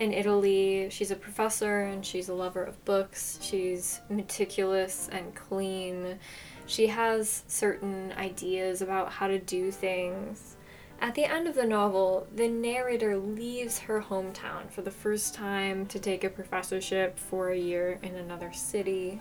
in 0.00 0.12
Italy. 0.12 0.88
She's 0.90 1.10
a 1.10 1.16
professor 1.16 1.82
and 1.82 2.04
she's 2.04 2.28
a 2.28 2.34
lover 2.34 2.62
of 2.62 2.84
books. 2.84 3.38
She's 3.42 4.00
meticulous 4.08 5.08
and 5.10 5.34
clean. 5.34 6.18
She 6.66 6.86
has 6.88 7.44
certain 7.46 8.12
ideas 8.16 8.82
about 8.82 9.12
how 9.12 9.28
to 9.28 9.38
do 9.38 9.70
things. 9.70 10.56
At 11.00 11.14
the 11.14 11.24
end 11.24 11.46
of 11.46 11.54
the 11.54 11.66
novel, 11.66 12.26
the 12.34 12.48
narrator 12.48 13.18
leaves 13.18 13.78
her 13.80 14.00
hometown 14.00 14.70
for 14.70 14.82
the 14.82 14.90
first 14.90 15.34
time 15.34 15.86
to 15.86 15.98
take 15.98 16.24
a 16.24 16.30
professorship 16.30 17.18
for 17.18 17.50
a 17.50 17.58
year 17.58 17.98
in 18.02 18.14
another 18.16 18.52
city. 18.52 19.20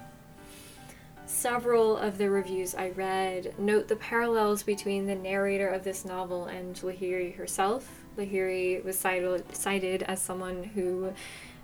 Several 1.27 1.97
of 1.97 2.19
the 2.19 2.29
reviews 2.29 2.75
I 2.75 2.89
read 2.89 3.57
note 3.57 3.87
the 3.87 3.95
parallels 3.95 4.61
between 4.61 5.07
the 5.07 5.15
narrator 5.15 5.67
of 5.67 5.83
this 5.83 6.05
novel 6.05 6.45
and 6.45 6.75
Lahiri 6.75 7.35
herself. 7.35 8.03
Lahiri 8.15 8.83
was 8.83 8.97
cited, 8.97 9.43
cited 9.55 10.03
as 10.03 10.21
someone 10.21 10.63
who, 10.63 11.13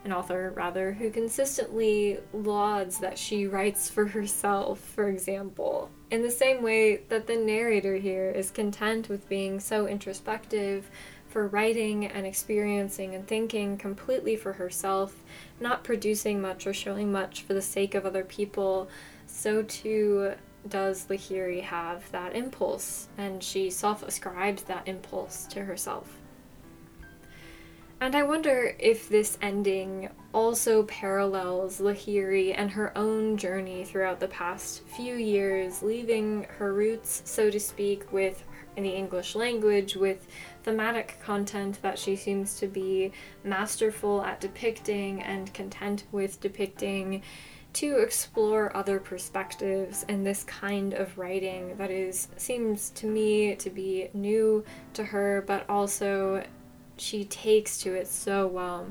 an 0.03 0.11
author 0.11 0.51
rather, 0.55 0.93
who 0.93 1.11
consistently 1.11 2.19
lauds 2.33 2.97
that 2.99 3.19
she 3.19 3.45
writes 3.45 3.87
for 3.87 4.07
herself, 4.07 4.79
for 4.79 5.07
example, 5.09 5.91
in 6.09 6.23
the 6.23 6.31
same 6.31 6.63
way 6.63 6.97
that 7.09 7.27
the 7.27 7.37
narrator 7.37 7.95
here 7.95 8.31
is 8.31 8.49
content 8.49 9.09
with 9.09 9.29
being 9.29 9.59
so 9.59 9.85
introspective 9.85 10.89
for 11.29 11.47
writing 11.47 12.05
and 12.05 12.25
experiencing 12.25 13.15
and 13.15 13.27
thinking 13.27 13.77
completely 13.77 14.35
for 14.35 14.53
herself, 14.53 15.23
not 15.59 15.83
producing 15.83 16.41
much 16.41 16.67
or 16.67 16.73
showing 16.73 17.11
much 17.11 17.43
for 17.43 17.53
the 17.53 17.61
sake 17.61 17.95
of 17.95 18.05
other 18.05 18.23
people 18.23 18.89
so 19.31 19.63
too 19.63 20.33
does 20.67 21.07
Lahiri 21.07 21.63
have 21.63 22.09
that 22.11 22.35
impulse, 22.35 23.07
and 23.17 23.43
she 23.43 23.69
self 23.69 24.03
ascribes 24.03 24.63
that 24.63 24.87
impulse 24.87 25.45
to 25.47 25.63
herself. 25.63 26.17
And 27.99 28.15
I 28.15 28.23
wonder 28.23 28.75
if 28.79 29.09
this 29.09 29.37
ending 29.43 30.09
also 30.33 30.83
parallels 30.83 31.79
Lahiri 31.79 32.53
and 32.57 32.71
her 32.71 32.97
own 32.97 33.37
journey 33.37 33.83
throughout 33.83 34.19
the 34.19 34.27
past 34.27 34.81
few 34.87 35.15
years, 35.15 35.83
leaving 35.83 36.45
her 36.57 36.73
roots, 36.73 37.21
so 37.25 37.51
to 37.51 37.59
speak, 37.59 38.11
with 38.11 38.43
in 38.75 38.83
the 38.83 38.89
English 38.89 39.35
language, 39.35 39.95
with 39.95 40.27
thematic 40.63 41.19
content 41.21 41.79
that 41.81 41.99
she 41.99 42.15
seems 42.15 42.57
to 42.59 42.67
be 42.67 43.11
masterful 43.43 44.23
at 44.23 44.39
depicting 44.41 45.21
and 45.21 45.53
content 45.53 46.05
with 46.11 46.39
depicting 46.41 47.21
to 47.73 47.97
explore 47.97 48.75
other 48.75 48.99
perspectives 48.99 50.03
in 50.09 50.23
this 50.23 50.43
kind 50.43 50.93
of 50.93 51.17
writing 51.17 51.77
that 51.77 51.89
is 51.89 52.27
seems 52.35 52.89
to 52.91 53.07
me 53.07 53.55
to 53.55 53.69
be 53.69 54.09
new 54.13 54.63
to 54.93 55.03
her 55.03 55.43
but 55.47 55.67
also 55.69 56.43
she 56.97 57.25
takes 57.25 57.77
to 57.79 57.95
it 57.95 58.07
so 58.07 58.45
well. 58.45 58.87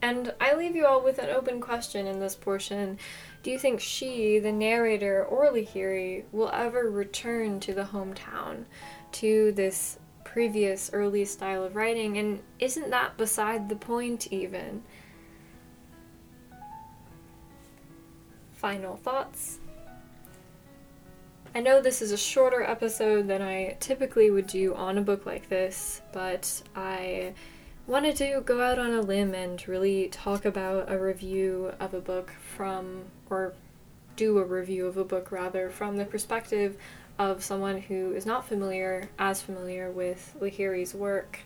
And 0.00 0.32
I 0.40 0.54
leave 0.54 0.76
you 0.76 0.86
all 0.86 1.02
with 1.02 1.18
an 1.18 1.30
open 1.30 1.60
question 1.60 2.06
in 2.06 2.20
this 2.20 2.34
portion. 2.34 2.98
Do 3.42 3.50
you 3.50 3.58
think 3.58 3.80
she, 3.80 4.38
the 4.38 4.52
narrator, 4.52 5.24
or 5.24 5.50
Lahiri, 5.52 6.24
will 6.32 6.50
ever 6.52 6.90
return 6.90 7.60
to 7.60 7.74
the 7.74 7.84
hometown, 7.84 8.64
to 9.12 9.52
this 9.52 9.98
previous 10.24 10.90
early 10.92 11.24
style 11.24 11.64
of 11.64 11.76
writing? 11.76 12.18
And 12.18 12.40
isn't 12.58 12.90
that 12.90 13.16
beside 13.16 13.68
the 13.68 13.76
point, 13.76 14.32
even? 14.32 14.82
Final 18.66 18.96
thoughts. 18.96 19.60
I 21.54 21.60
know 21.60 21.80
this 21.80 22.02
is 22.02 22.10
a 22.10 22.16
shorter 22.16 22.64
episode 22.64 23.28
than 23.28 23.40
I 23.40 23.76
typically 23.78 24.28
would 24.28 24.48
do 24.48 24.74
on 24.74 24.98
a 24.98 25.02
book 25.02 25.24
like 25.24 25.48
this, 25.48 26.02
but 26.12 26.64
I 26.74 27.34
wanted 27.86 28.16
to 28.16 28.42
go 28.44 28.60
out 28.60 28.80
on 28.80 28.90
a 28.90 29.02
limb 29.02 29.34
and 29.34 29.62
really 29.68 30.08
talk 30.08 30.44
about 30.44 30.90
a 30.90 30.98
review 30.98 31.74
of 31.78 31.94
a 31.94 32.00
book 32.00 32.32
from, 32.56 33.04
or 33.30 33.54
do 34.16 34.36
a 34.38 34.44
review 34.44 34.88
of 34.88 34.96
a 34.96 35.04
book 35.04 35.30
rather, 35.30 35.70
from 35.70 35.96
the 35.96 36.04
perspective 36.04 36.76
of 37.20 37.44
someone 37.44 37.80
who 37.80 38.14
is 38.14 38.26
not 38.26 38.48
familiar, 38.48 39.08
as 39.16 39.40
familiar 39.40 39.92
with 39.92 40.34
Lahiri's 40.40 40.92
work. 40.92 41.38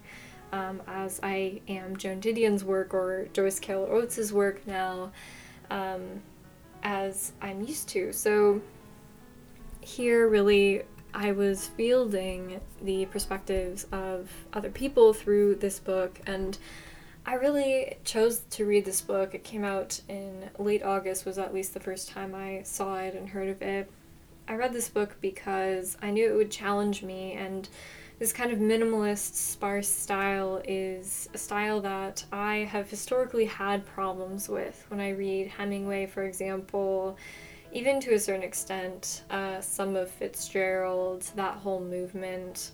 Um, 0.53 0.81
as 0.87 1.21
I 1.23 1.61
am 1.69 1.99
Joan 1.99 2.23
Didion's 2.23 2.65
work 2.65 2.95
or 2.95 3.29
Joyce 3.35 3.61
Carol 3.61 3.85
Oates' 3.91 4.33
work 4.33 4.67
now. 4.67 5.13
Um, 5.71 6.23
as 6.83 7.33
I'm 7.41 7.63
used 7.63 7.89
to. 7.91 8.13
So 8.13 8.61
here, 9.81 10.29
really, 10.29 10.83
I 11.13 11.33
was 11.33 11.67
fielding 11.69 12.61
the 12.83 13.07
perspectives 13.07 13.87
of 13.93 14.31
other 14.53 14.71
people 14.71 15.13
through 15.13 15.57
this 15.57 15.79
book, 15.79 16.21
and 16.27 16.57
I 17.27 17.35
really 17.35 17.97
chose 18.05 18.43
to 18.51 18.65
read 18.65 18.85
this 18.85 19.01
book. 19.01 19.35
It 19.35 19.45
came 19.45 19.65
out 19.65 20.01
in 20.09 20.51
late 20.59 20.83
August, 20.83 21.27
was 21.27 21.39
at 21.39 21.53
least 21.53 21.75
the 21.75 21.81
first 21.81 22.09
time 22.09 22.35
I 22.35 22.63
saw 22.65 22.97
it 22.97 23.15
and 23.15 23.29
heard 23.29 23.49
of 23.49 23.63
it. 23.63 23.91
I 24.49 24.55
read 24.55 24.73
this 24.73 24.89
book 24.89 25.17
because 25.21 25.97
I 26.03 26.11
knew 26.11 26.29
it 26.29 26.37
would 26.37 26.51
challenge 26.51 27.03
me 27.03 27.33
and 27.33 27.69
this 28.21 28.35
kind 28.35 28.53
of 28.53 28.59
minimalist, 28.59 29.35
sparse 29.35 29.89
style 29.89 30.61
is 30.69 31.31
a 31.33 31.39
style 31.39 31.81
that 31.81 32.23
I 32.31 32.69
have 32.71 32.89
historically 32.89 33.47
had 33.47 33.85
problems 33.87 34.47
with 34.47 34.85
when 34.89 35.01
I 35.01 35.13
read 35.13 35.49
Hemingway, 35.49 36.05
for 36.05 36.25
example, 36.25 37.17
even 37.73 37.99
to 38.01 38.13
a 38.13 38.19
certain 38.19 38.43
extent, 38.43 39.23
uh, 39.31 39.63
some 39.63 39.97
of 39.97 40.11
Fitzgerald, 40.11 41.23
that 41.35 41.55
whole 41.55 41.81
movement 41.81 42.73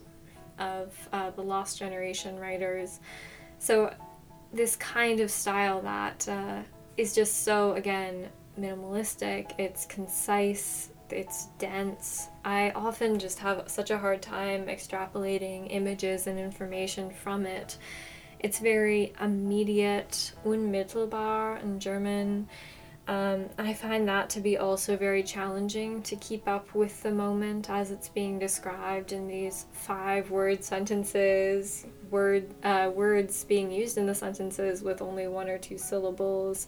of 0.58 0.92
uh, 1.12 1.30
the 1.30 1.42
Lost 1.42 1.78
Generation 1.78 2.40
writers. 2.40 2.98
So, 3.60 3.94
this 4.52 4.74
kind 4.74 5.20
of 5.20 5.30
style 5.30 5.80
that 5.82 6.28
uh, 6.28 6.62
is 6.96 7.14
just 7.14 7.44
so, 7.44 7.74
again, 7.74 8.30
minimalistic, 8.58 9.52
it's 9.58 9.86
concise, 9.86 10.90
it's 11.12 11.46
dense. 11.58 12.28
I 12.44 12.70
often 12.70 13.18
just 13.18 13.38
have 13.40 13.64
such 13.66 13.90
a 13.90 13.98
hard 13.98 14.22
time 14.22 14.66
extrapolating 14.66 15.68
images 15.70 16.26
and 16.26 16.38
information 16.38 17.10
from 17.10 17.46
it. 17.46 17.78
It's 18.38 18.58
very 18.58 19.12
immediate, 19.20 20.32
unmittelbar 20.44 21.62
in 21.62 21.80
German. 21.80 22.48
Um, 23.08 23.46
I 23.56 23.72
find 23.72 24.08
that 24.08 24.30
to 24.30 24.40
be 24.40 24.58
also 24.58 24.96
very 24.96 25.22
challenging 25.22 26.02
to 26.02 26.16
keep 26.16 26.48
up 26.48 26.74
with 26.74 27.02
the 27.04 27.12
moment 27.12 27.70
as 27.70 27.92
it's 27.92 28.08
being 28.08 28.38
described 28.38 29.12
in 29.12 29.28
these 29.28 29.66
five 29.72 30.30
word 30.30 30.64
sentences, 30.64 31.86
word 32.10 32.52
uh, 32.64 32.90
words 32.92 33.44
being 33.44 33.70
used 33.70 33.96
in 33.96 34.06
the 34.06 34.14
sentences 34.14 34.82
with 34.82 35.00
only 35.00 35.28
one 35.28 35.48
or 35.48 35.58
two 35.58 35.78
syllables 35.78 36.66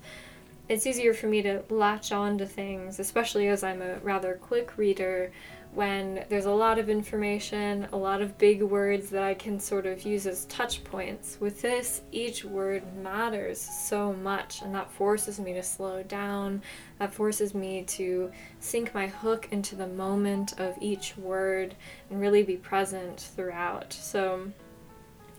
it's 0.69 0.87
easier 0.87 1.15
for 1.15 1.27
me 1.27 1.41
to 1.43 1.63
latch 1.71 2.13
on 2.13 2.39
to 2.39 2.47
things, 2.47 2.99
especially 2.99 3.49
as 3.49 3.63
I'm 3.63 3.81
a 3.81 3.99
rather 3.99 4.35
quick 4.35 4.77
reader, 4.77 5.33
when 5.73 6.25
there's 6.29 6.47
a 6.47 6.51
lot 6.51 6.79
of 6.79 6.89
information, 6.89 7.87
a 7.93 7.97
lot 7.97 8.23
of 8.23 8.39
big 8.39 8.63
words 8.63 9.11
that 9.11 9.23
I 9.23 9.35
can 9.35 9.61
sort 9.61 9.87
of 9.87 10.03
use 10.03 10.27
as 10.27 10.47
touch 10.47 10.83
points. 10.83 11.37
With 11.41 11.61
this, 11.61 12.03
each 12.11 12.45
word 12.45 12.83
matters 12.97 13.61
so 13.61 14.13
much, 14.15 14.63
and 14.63 14.75
that 14.75 14.91
forces 14.91 15.39
me 15.39 15.53
to 15.55 15.63
slow 15.63 16.03
down. 16.03 16.63
That 16.99 17.13
forces 17.13 17.55
me 17.55 17.85
to 17.85 18.31
sink 18.61 18.95
my 18.95 19.07
hook 19.07 19.49
into 19.51 19.77
the 19.77 19.87
moment 19.87 20.59
of 20.59 20.75
each 20.81 21.17
word 21.17 21.75
and 22.11 22.21
really 22.21 22.43
be 22.43 22.57
present 22.57 23.21
throughout. 23.37 23.93
So 23.93 24.51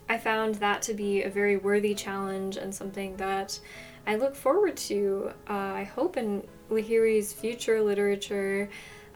I 0.08 0.18
found 0.18 0.56
that 0.56 0.82
to 0.84 0.94
be 0.94 1.24
a 1.24 1.30
very 1.30 1.58
worthy 1.58 1.94
challenge 1.94 2.58
and 2.58 2.74
something 2.74 3.16
that 3.18 3.60
I 4.08 4.16
look 4.16 4.36
forward 4.36 4.78
to. 4.78 5.32
Uh, 5.50 5.54
I 5.54 5.84
hope 5.84 6.18
in 6.18 6.48
Lahiri's 6.70 7.34
future 7.34 7.82
literature. 7.82 8.70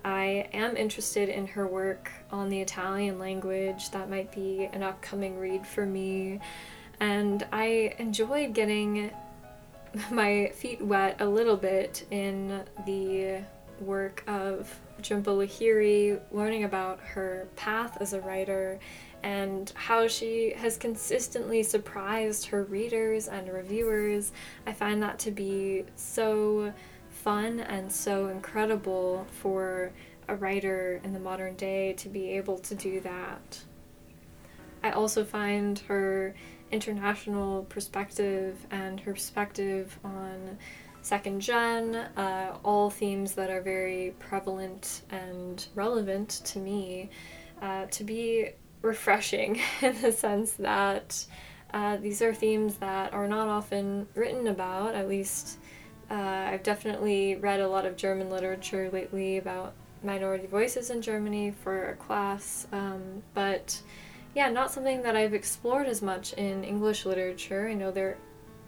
I 0.05 0.49
am 0.53 0.75
interested 0.75 1.29
in 1.29 1.47
her 1.47 1.65
work 1.65 2.11
on 2.31 2.49
the 2.49 2.59
Italian 2.59 3.19
language. 3.19 3.91
That 3.91 4.09
might 4.09 4.31
be 4.31 4.69
an 4.73 4.83
upcoming 4.83 5.39
read 5.39 5.65
for 5.65 5.85
me. 5.85 6.39
And 6.99 7.45
I 7.51 7.95
enjoyed 7.99 8.53
getting 8.53 9.11
my 10.11 10.51
feet 10.55 10.81
wet 10.81 11.21
a 11.21 11.25
little 11.25 11.57
bit 11.57 12.05
in 12.11 12.63
the 12.85 13.43
work 13.79 14.23
of 14.27 14.79
Jhumpa 15.01 15.25
Lahiri, 15.25 16.19
learning 16.31 16.63
about 16.63 16.99
her 17.01 17.47
path 17.55 17.97
as 17.99 18.13
a 18.13 18.21
writer 18.21 18.79
and 19.23 19.71
how 19.75 20.07
she 20.07 20.53
has 20.57 20.77
consistently 20.77 21.63
surprised 21.63 22.45
her 22.47 22.65
readers 22.65 23.27
and 23.27 23.47
reviewers. 23.51 24.33
I 24.67 24.73
find 24.73 25.01
that 25.01 25.17
to 25.19 25.31
be 25.31 25.85
so 25.95 26.73
fun 27.09 27.61
and 27.61 27.91
so 27.91 28.27
incredible 28.27 29.25
for 29.41 29.91
a 30.27 30.35
writer 30.35 30.99
in 31.03 31.13
the 31.13 31.19
modern 31.19 31.55
day 31.55 31.93
to 31.93 32.09
be 32.09 32.31
able 32.31 32.59
to 32.59 32.75
do 32.75 32.99
that. 33.01 33.63
I 34.83 34.91
also 34.91 35.23
find 35.23 35.79
her 35.79 36.35
international 36.71 37.63
perspective 37.65 38.57
and 38.71 38.99
her 38.99 39.13
perspective 39.13 39.97
on 40.03 40.57
second 41.01 41.39
gen, 41.41 41.95
uh, 41.95 42.57
all 42.63 42.89
themes 42.89 43.33
that 43.33 43.49
are 43.49 43.61
very 43.61 44.15
prevalent 44.19 45.03
and 45.11 45.65
relevant 45.75 46.29
to 46.45 46.59
me, 46.59 47.09
uh, 47.61 47.85
to 47.85 48.03
be 48.03 48.49
refreshing 48.83 49.59
in 49.81 49.99
the 50.01 50.11
sense 50.11 50.51
that 50.53 51.25
uh, 51.73 51.97
these 51.97 52.21
are 52.21 52.33
themes 52.33 52.75
that 52.75 53.11
are 53.13 53.27
not 53.27 53.47
often 53.47 54.07
written 54.13 54.45
about. 54.47 54.93
At 54.93 55.09
least 55.09 55.57
uh, 56.11 56.13
I've 56.13 56.61
definitely 56.61 57.35
read 57.37 57.59
a 57.59 57.67
lot 57.67 57.87
of 57.87 57.97
German 57.97 58.29
literature 58.29 58.91
lately 58.93 59.37
about 59.37 59.73
minority 60.03 60.45
voices 60.45 60.91
in 60.91 61.01
Germany 61.01 61.51
for 61.63 61.89
a 61.89 61.95
class, 61.95 62.67
um, 62.71 63.23
but 63.33 63.81
yeah, 64.35 64.49
not 64.49 64.71
something 64.71 65.01
that 65.03 65.15
I've 65.15 65.33
explored 65.33 65.87
as 65.87 66.01
much 66.01 66.33
in 66.33 66.63
English 66.63 67.05
literature. 67.05 67.69
I 67.69 67.73
know 67.73 67.89
there 67.89 68.17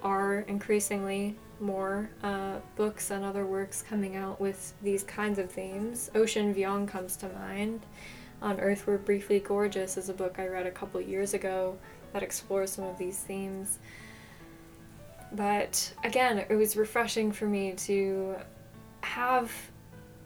are 0.01 0.39
increasingly 0.47 1.35
more 1.59 2.09
uh, 2.23 2.57
books 2.75 3.11
and 3.11 3.23
other 3.23 3.45
works 3.45 3.83
coming 3.87 4.15
out 4.15 4.39
with 4.39 4.73
these 4.81 5.03
kinds 5.03 5.39
of 5.39 5.51
themes. 5.51 6.09
Ocean 6.15 6.53
Vuong 6.53 6.87
comes 6.87 7.15
to 7.17 7.29
mind. 7.29 7.81
On 8.41 8.59
Earth 8.59 8.85
We're 8.85 8.97
Briefly 8.97 9.39
Gorgeous 9.39 9.97
is 9.97 10.09
a 10.09 10.13
book 10.13 10.35
I 10.37 10.47
read 10.47 10.67
a 10.67 10.71
couple 10.71 10.99
years 11.01 11.33
ago 11.33 11.77
that 12.13 12.21
explores 12.21 12.71
some 12.71 12.85
of 12.85 12.97
these 12.97 13.17
themes. 13.17 13.79
But 15.31 15.93
again, 16.03 16.45
it 16.49 16.55
was 16.55 16.77
refreshing 16.77 17.31
for 17.31 17.45
me 17.45 17.73
to 17.73 18.35
have 19.01 19.51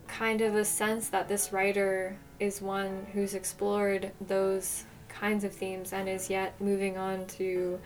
kind 0.08 0.42
of 0.42 0.56
a 0.56 0.66
sense 0.66 1.10
that 1.10 1.28
this 1.28 1.54
writer 1.54 2.18
is 2.40 2.62
one 2.62 3.06
who's 3.14 3.36
explored 3.36 4.12
those 4.28 4.86
kinds 5.08 5.44
of 5.44 5.54
themes 5.54 5.94
and 5.94 6.10
is 6.10 6.30
yet 6.30 6.60
moving 6.60 6.98
on 6.98 7.26
to 7.28 7.80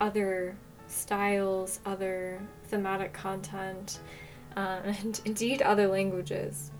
other 0.00 0.56
styles, 0.86 1.80
other 1.84 2.40
thematic 2.68 3.12
content, 3.12 4.00
uh, 4.56 4.80
and 4.84 5.20
indeed 5.24 5.62
other 5.62 5.88
languages. 5.88 6.70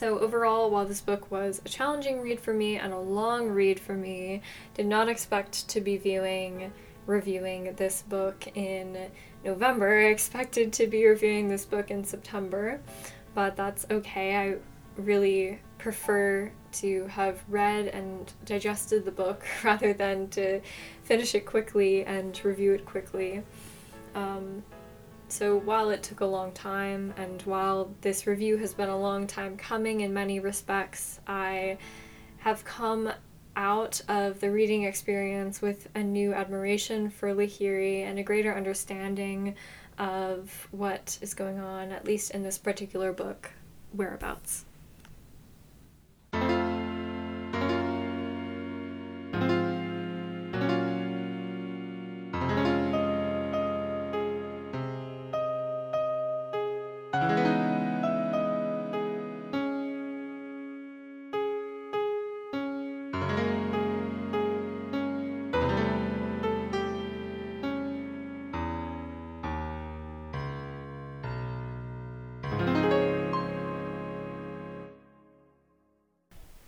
So, 0.00 0.18
overall, 0.18 0.70
while 0.70 0.86
this 0.86 1.02
book 1.02 1.30
was 1.30 1.60
a 1.62 1.68
challenging 1.68 2.22
read 2.22 2.40
for 2.40 2.54
me 2.54 2.76
and 2.76 2.94
a 2.94 2.98
long 2.98 3.50
read 3.50 3.78
for 3.78 3.92
me, 3.92 4.40
did 4.72 4.86
not 4.86 5.10
expect 5.10 5.68
to 5.68 5.82
be 5.82 5.98
viewing, 5.98 6.72
reviewing 7.04 7.74
this 7.74 8.00
book 8.00 8.48
in 8.56 9.10
November. 9.44 10.00
I 10.00 10.04
expected 10.04 10.72
to 10.72 10.86
be 10.86 11.06
reviewing 11.06 11.48
this 11.48 11.66
book 11.66 11.90
in 11.90 12.02
September, 12.02 12.80
but 13.34 13.56
that's 13.56 13.84
okay. 13.90 14.36
I 14.36 14.56
really 14.96 15.58
prefer 15.76 16.50
to 16.80 17.06
have 17.08 17.44
read 17.46 17.88
and 17.88 18.32
digested 18.46 19.04
the 19.04 19.12
book 19.12 19.44
rather 19.64 19.92
than 19.92 20.28
to 20.28 20.62
finish 21.02 21.34
it 21.34 21.44
quickly 21.44 22.06
and 22.06 22.42
review 22.42 22.72
it 22.72 22.86
quickly. 22.86 23.42
Um, 24.14 24.62
so 25.32 25.56
while 25.56 25.90
it 25.90 26.02
took 26.02 26.20
a 26.20 26.26
long 26.26 26.52
time, 26.52 27.14
and 27.16 27.40
while 27.42 27.94
this 28.00 28.26
review 28.26 28.56
has 28.58 28.74
been 28.74 28.88
a 28.88 28.98
long 28.98 29.26
time 29.26 29.56
coming 29.56 30.00
in 30.00 30.12
many 30.12 30.40
respects, 30.40 31.20
I 31.26 31.78
have 32.38 32.64
come 32.64 33.12
out 33.56 34.00
of 34.08 34.40
the 34.40 34.50
reading 34.50 34.84
experience 34.84 35.60
with 35.60 35.88
a 35.94 36.02
new 36.02 36.32
admiration 36.32 37.10
for 37.10 37.34
Lahiri 37.34 38.02
and 38.02 38.18
a 38.18 38.22
greater 38.22 38.54
understanding 38.54 39.54
of 39.98 40.68
what 40.70 41.18
is 41.20 41.34
going 41.34 41.58
on, 41.58 41.92
at 41.92 42.04
least 42.04 42.30
in 42.30 42.42
this 42.42 42.58
particular 42.58 43.12
book, 43.12 43.50
Whereabouts. 43.92 44.64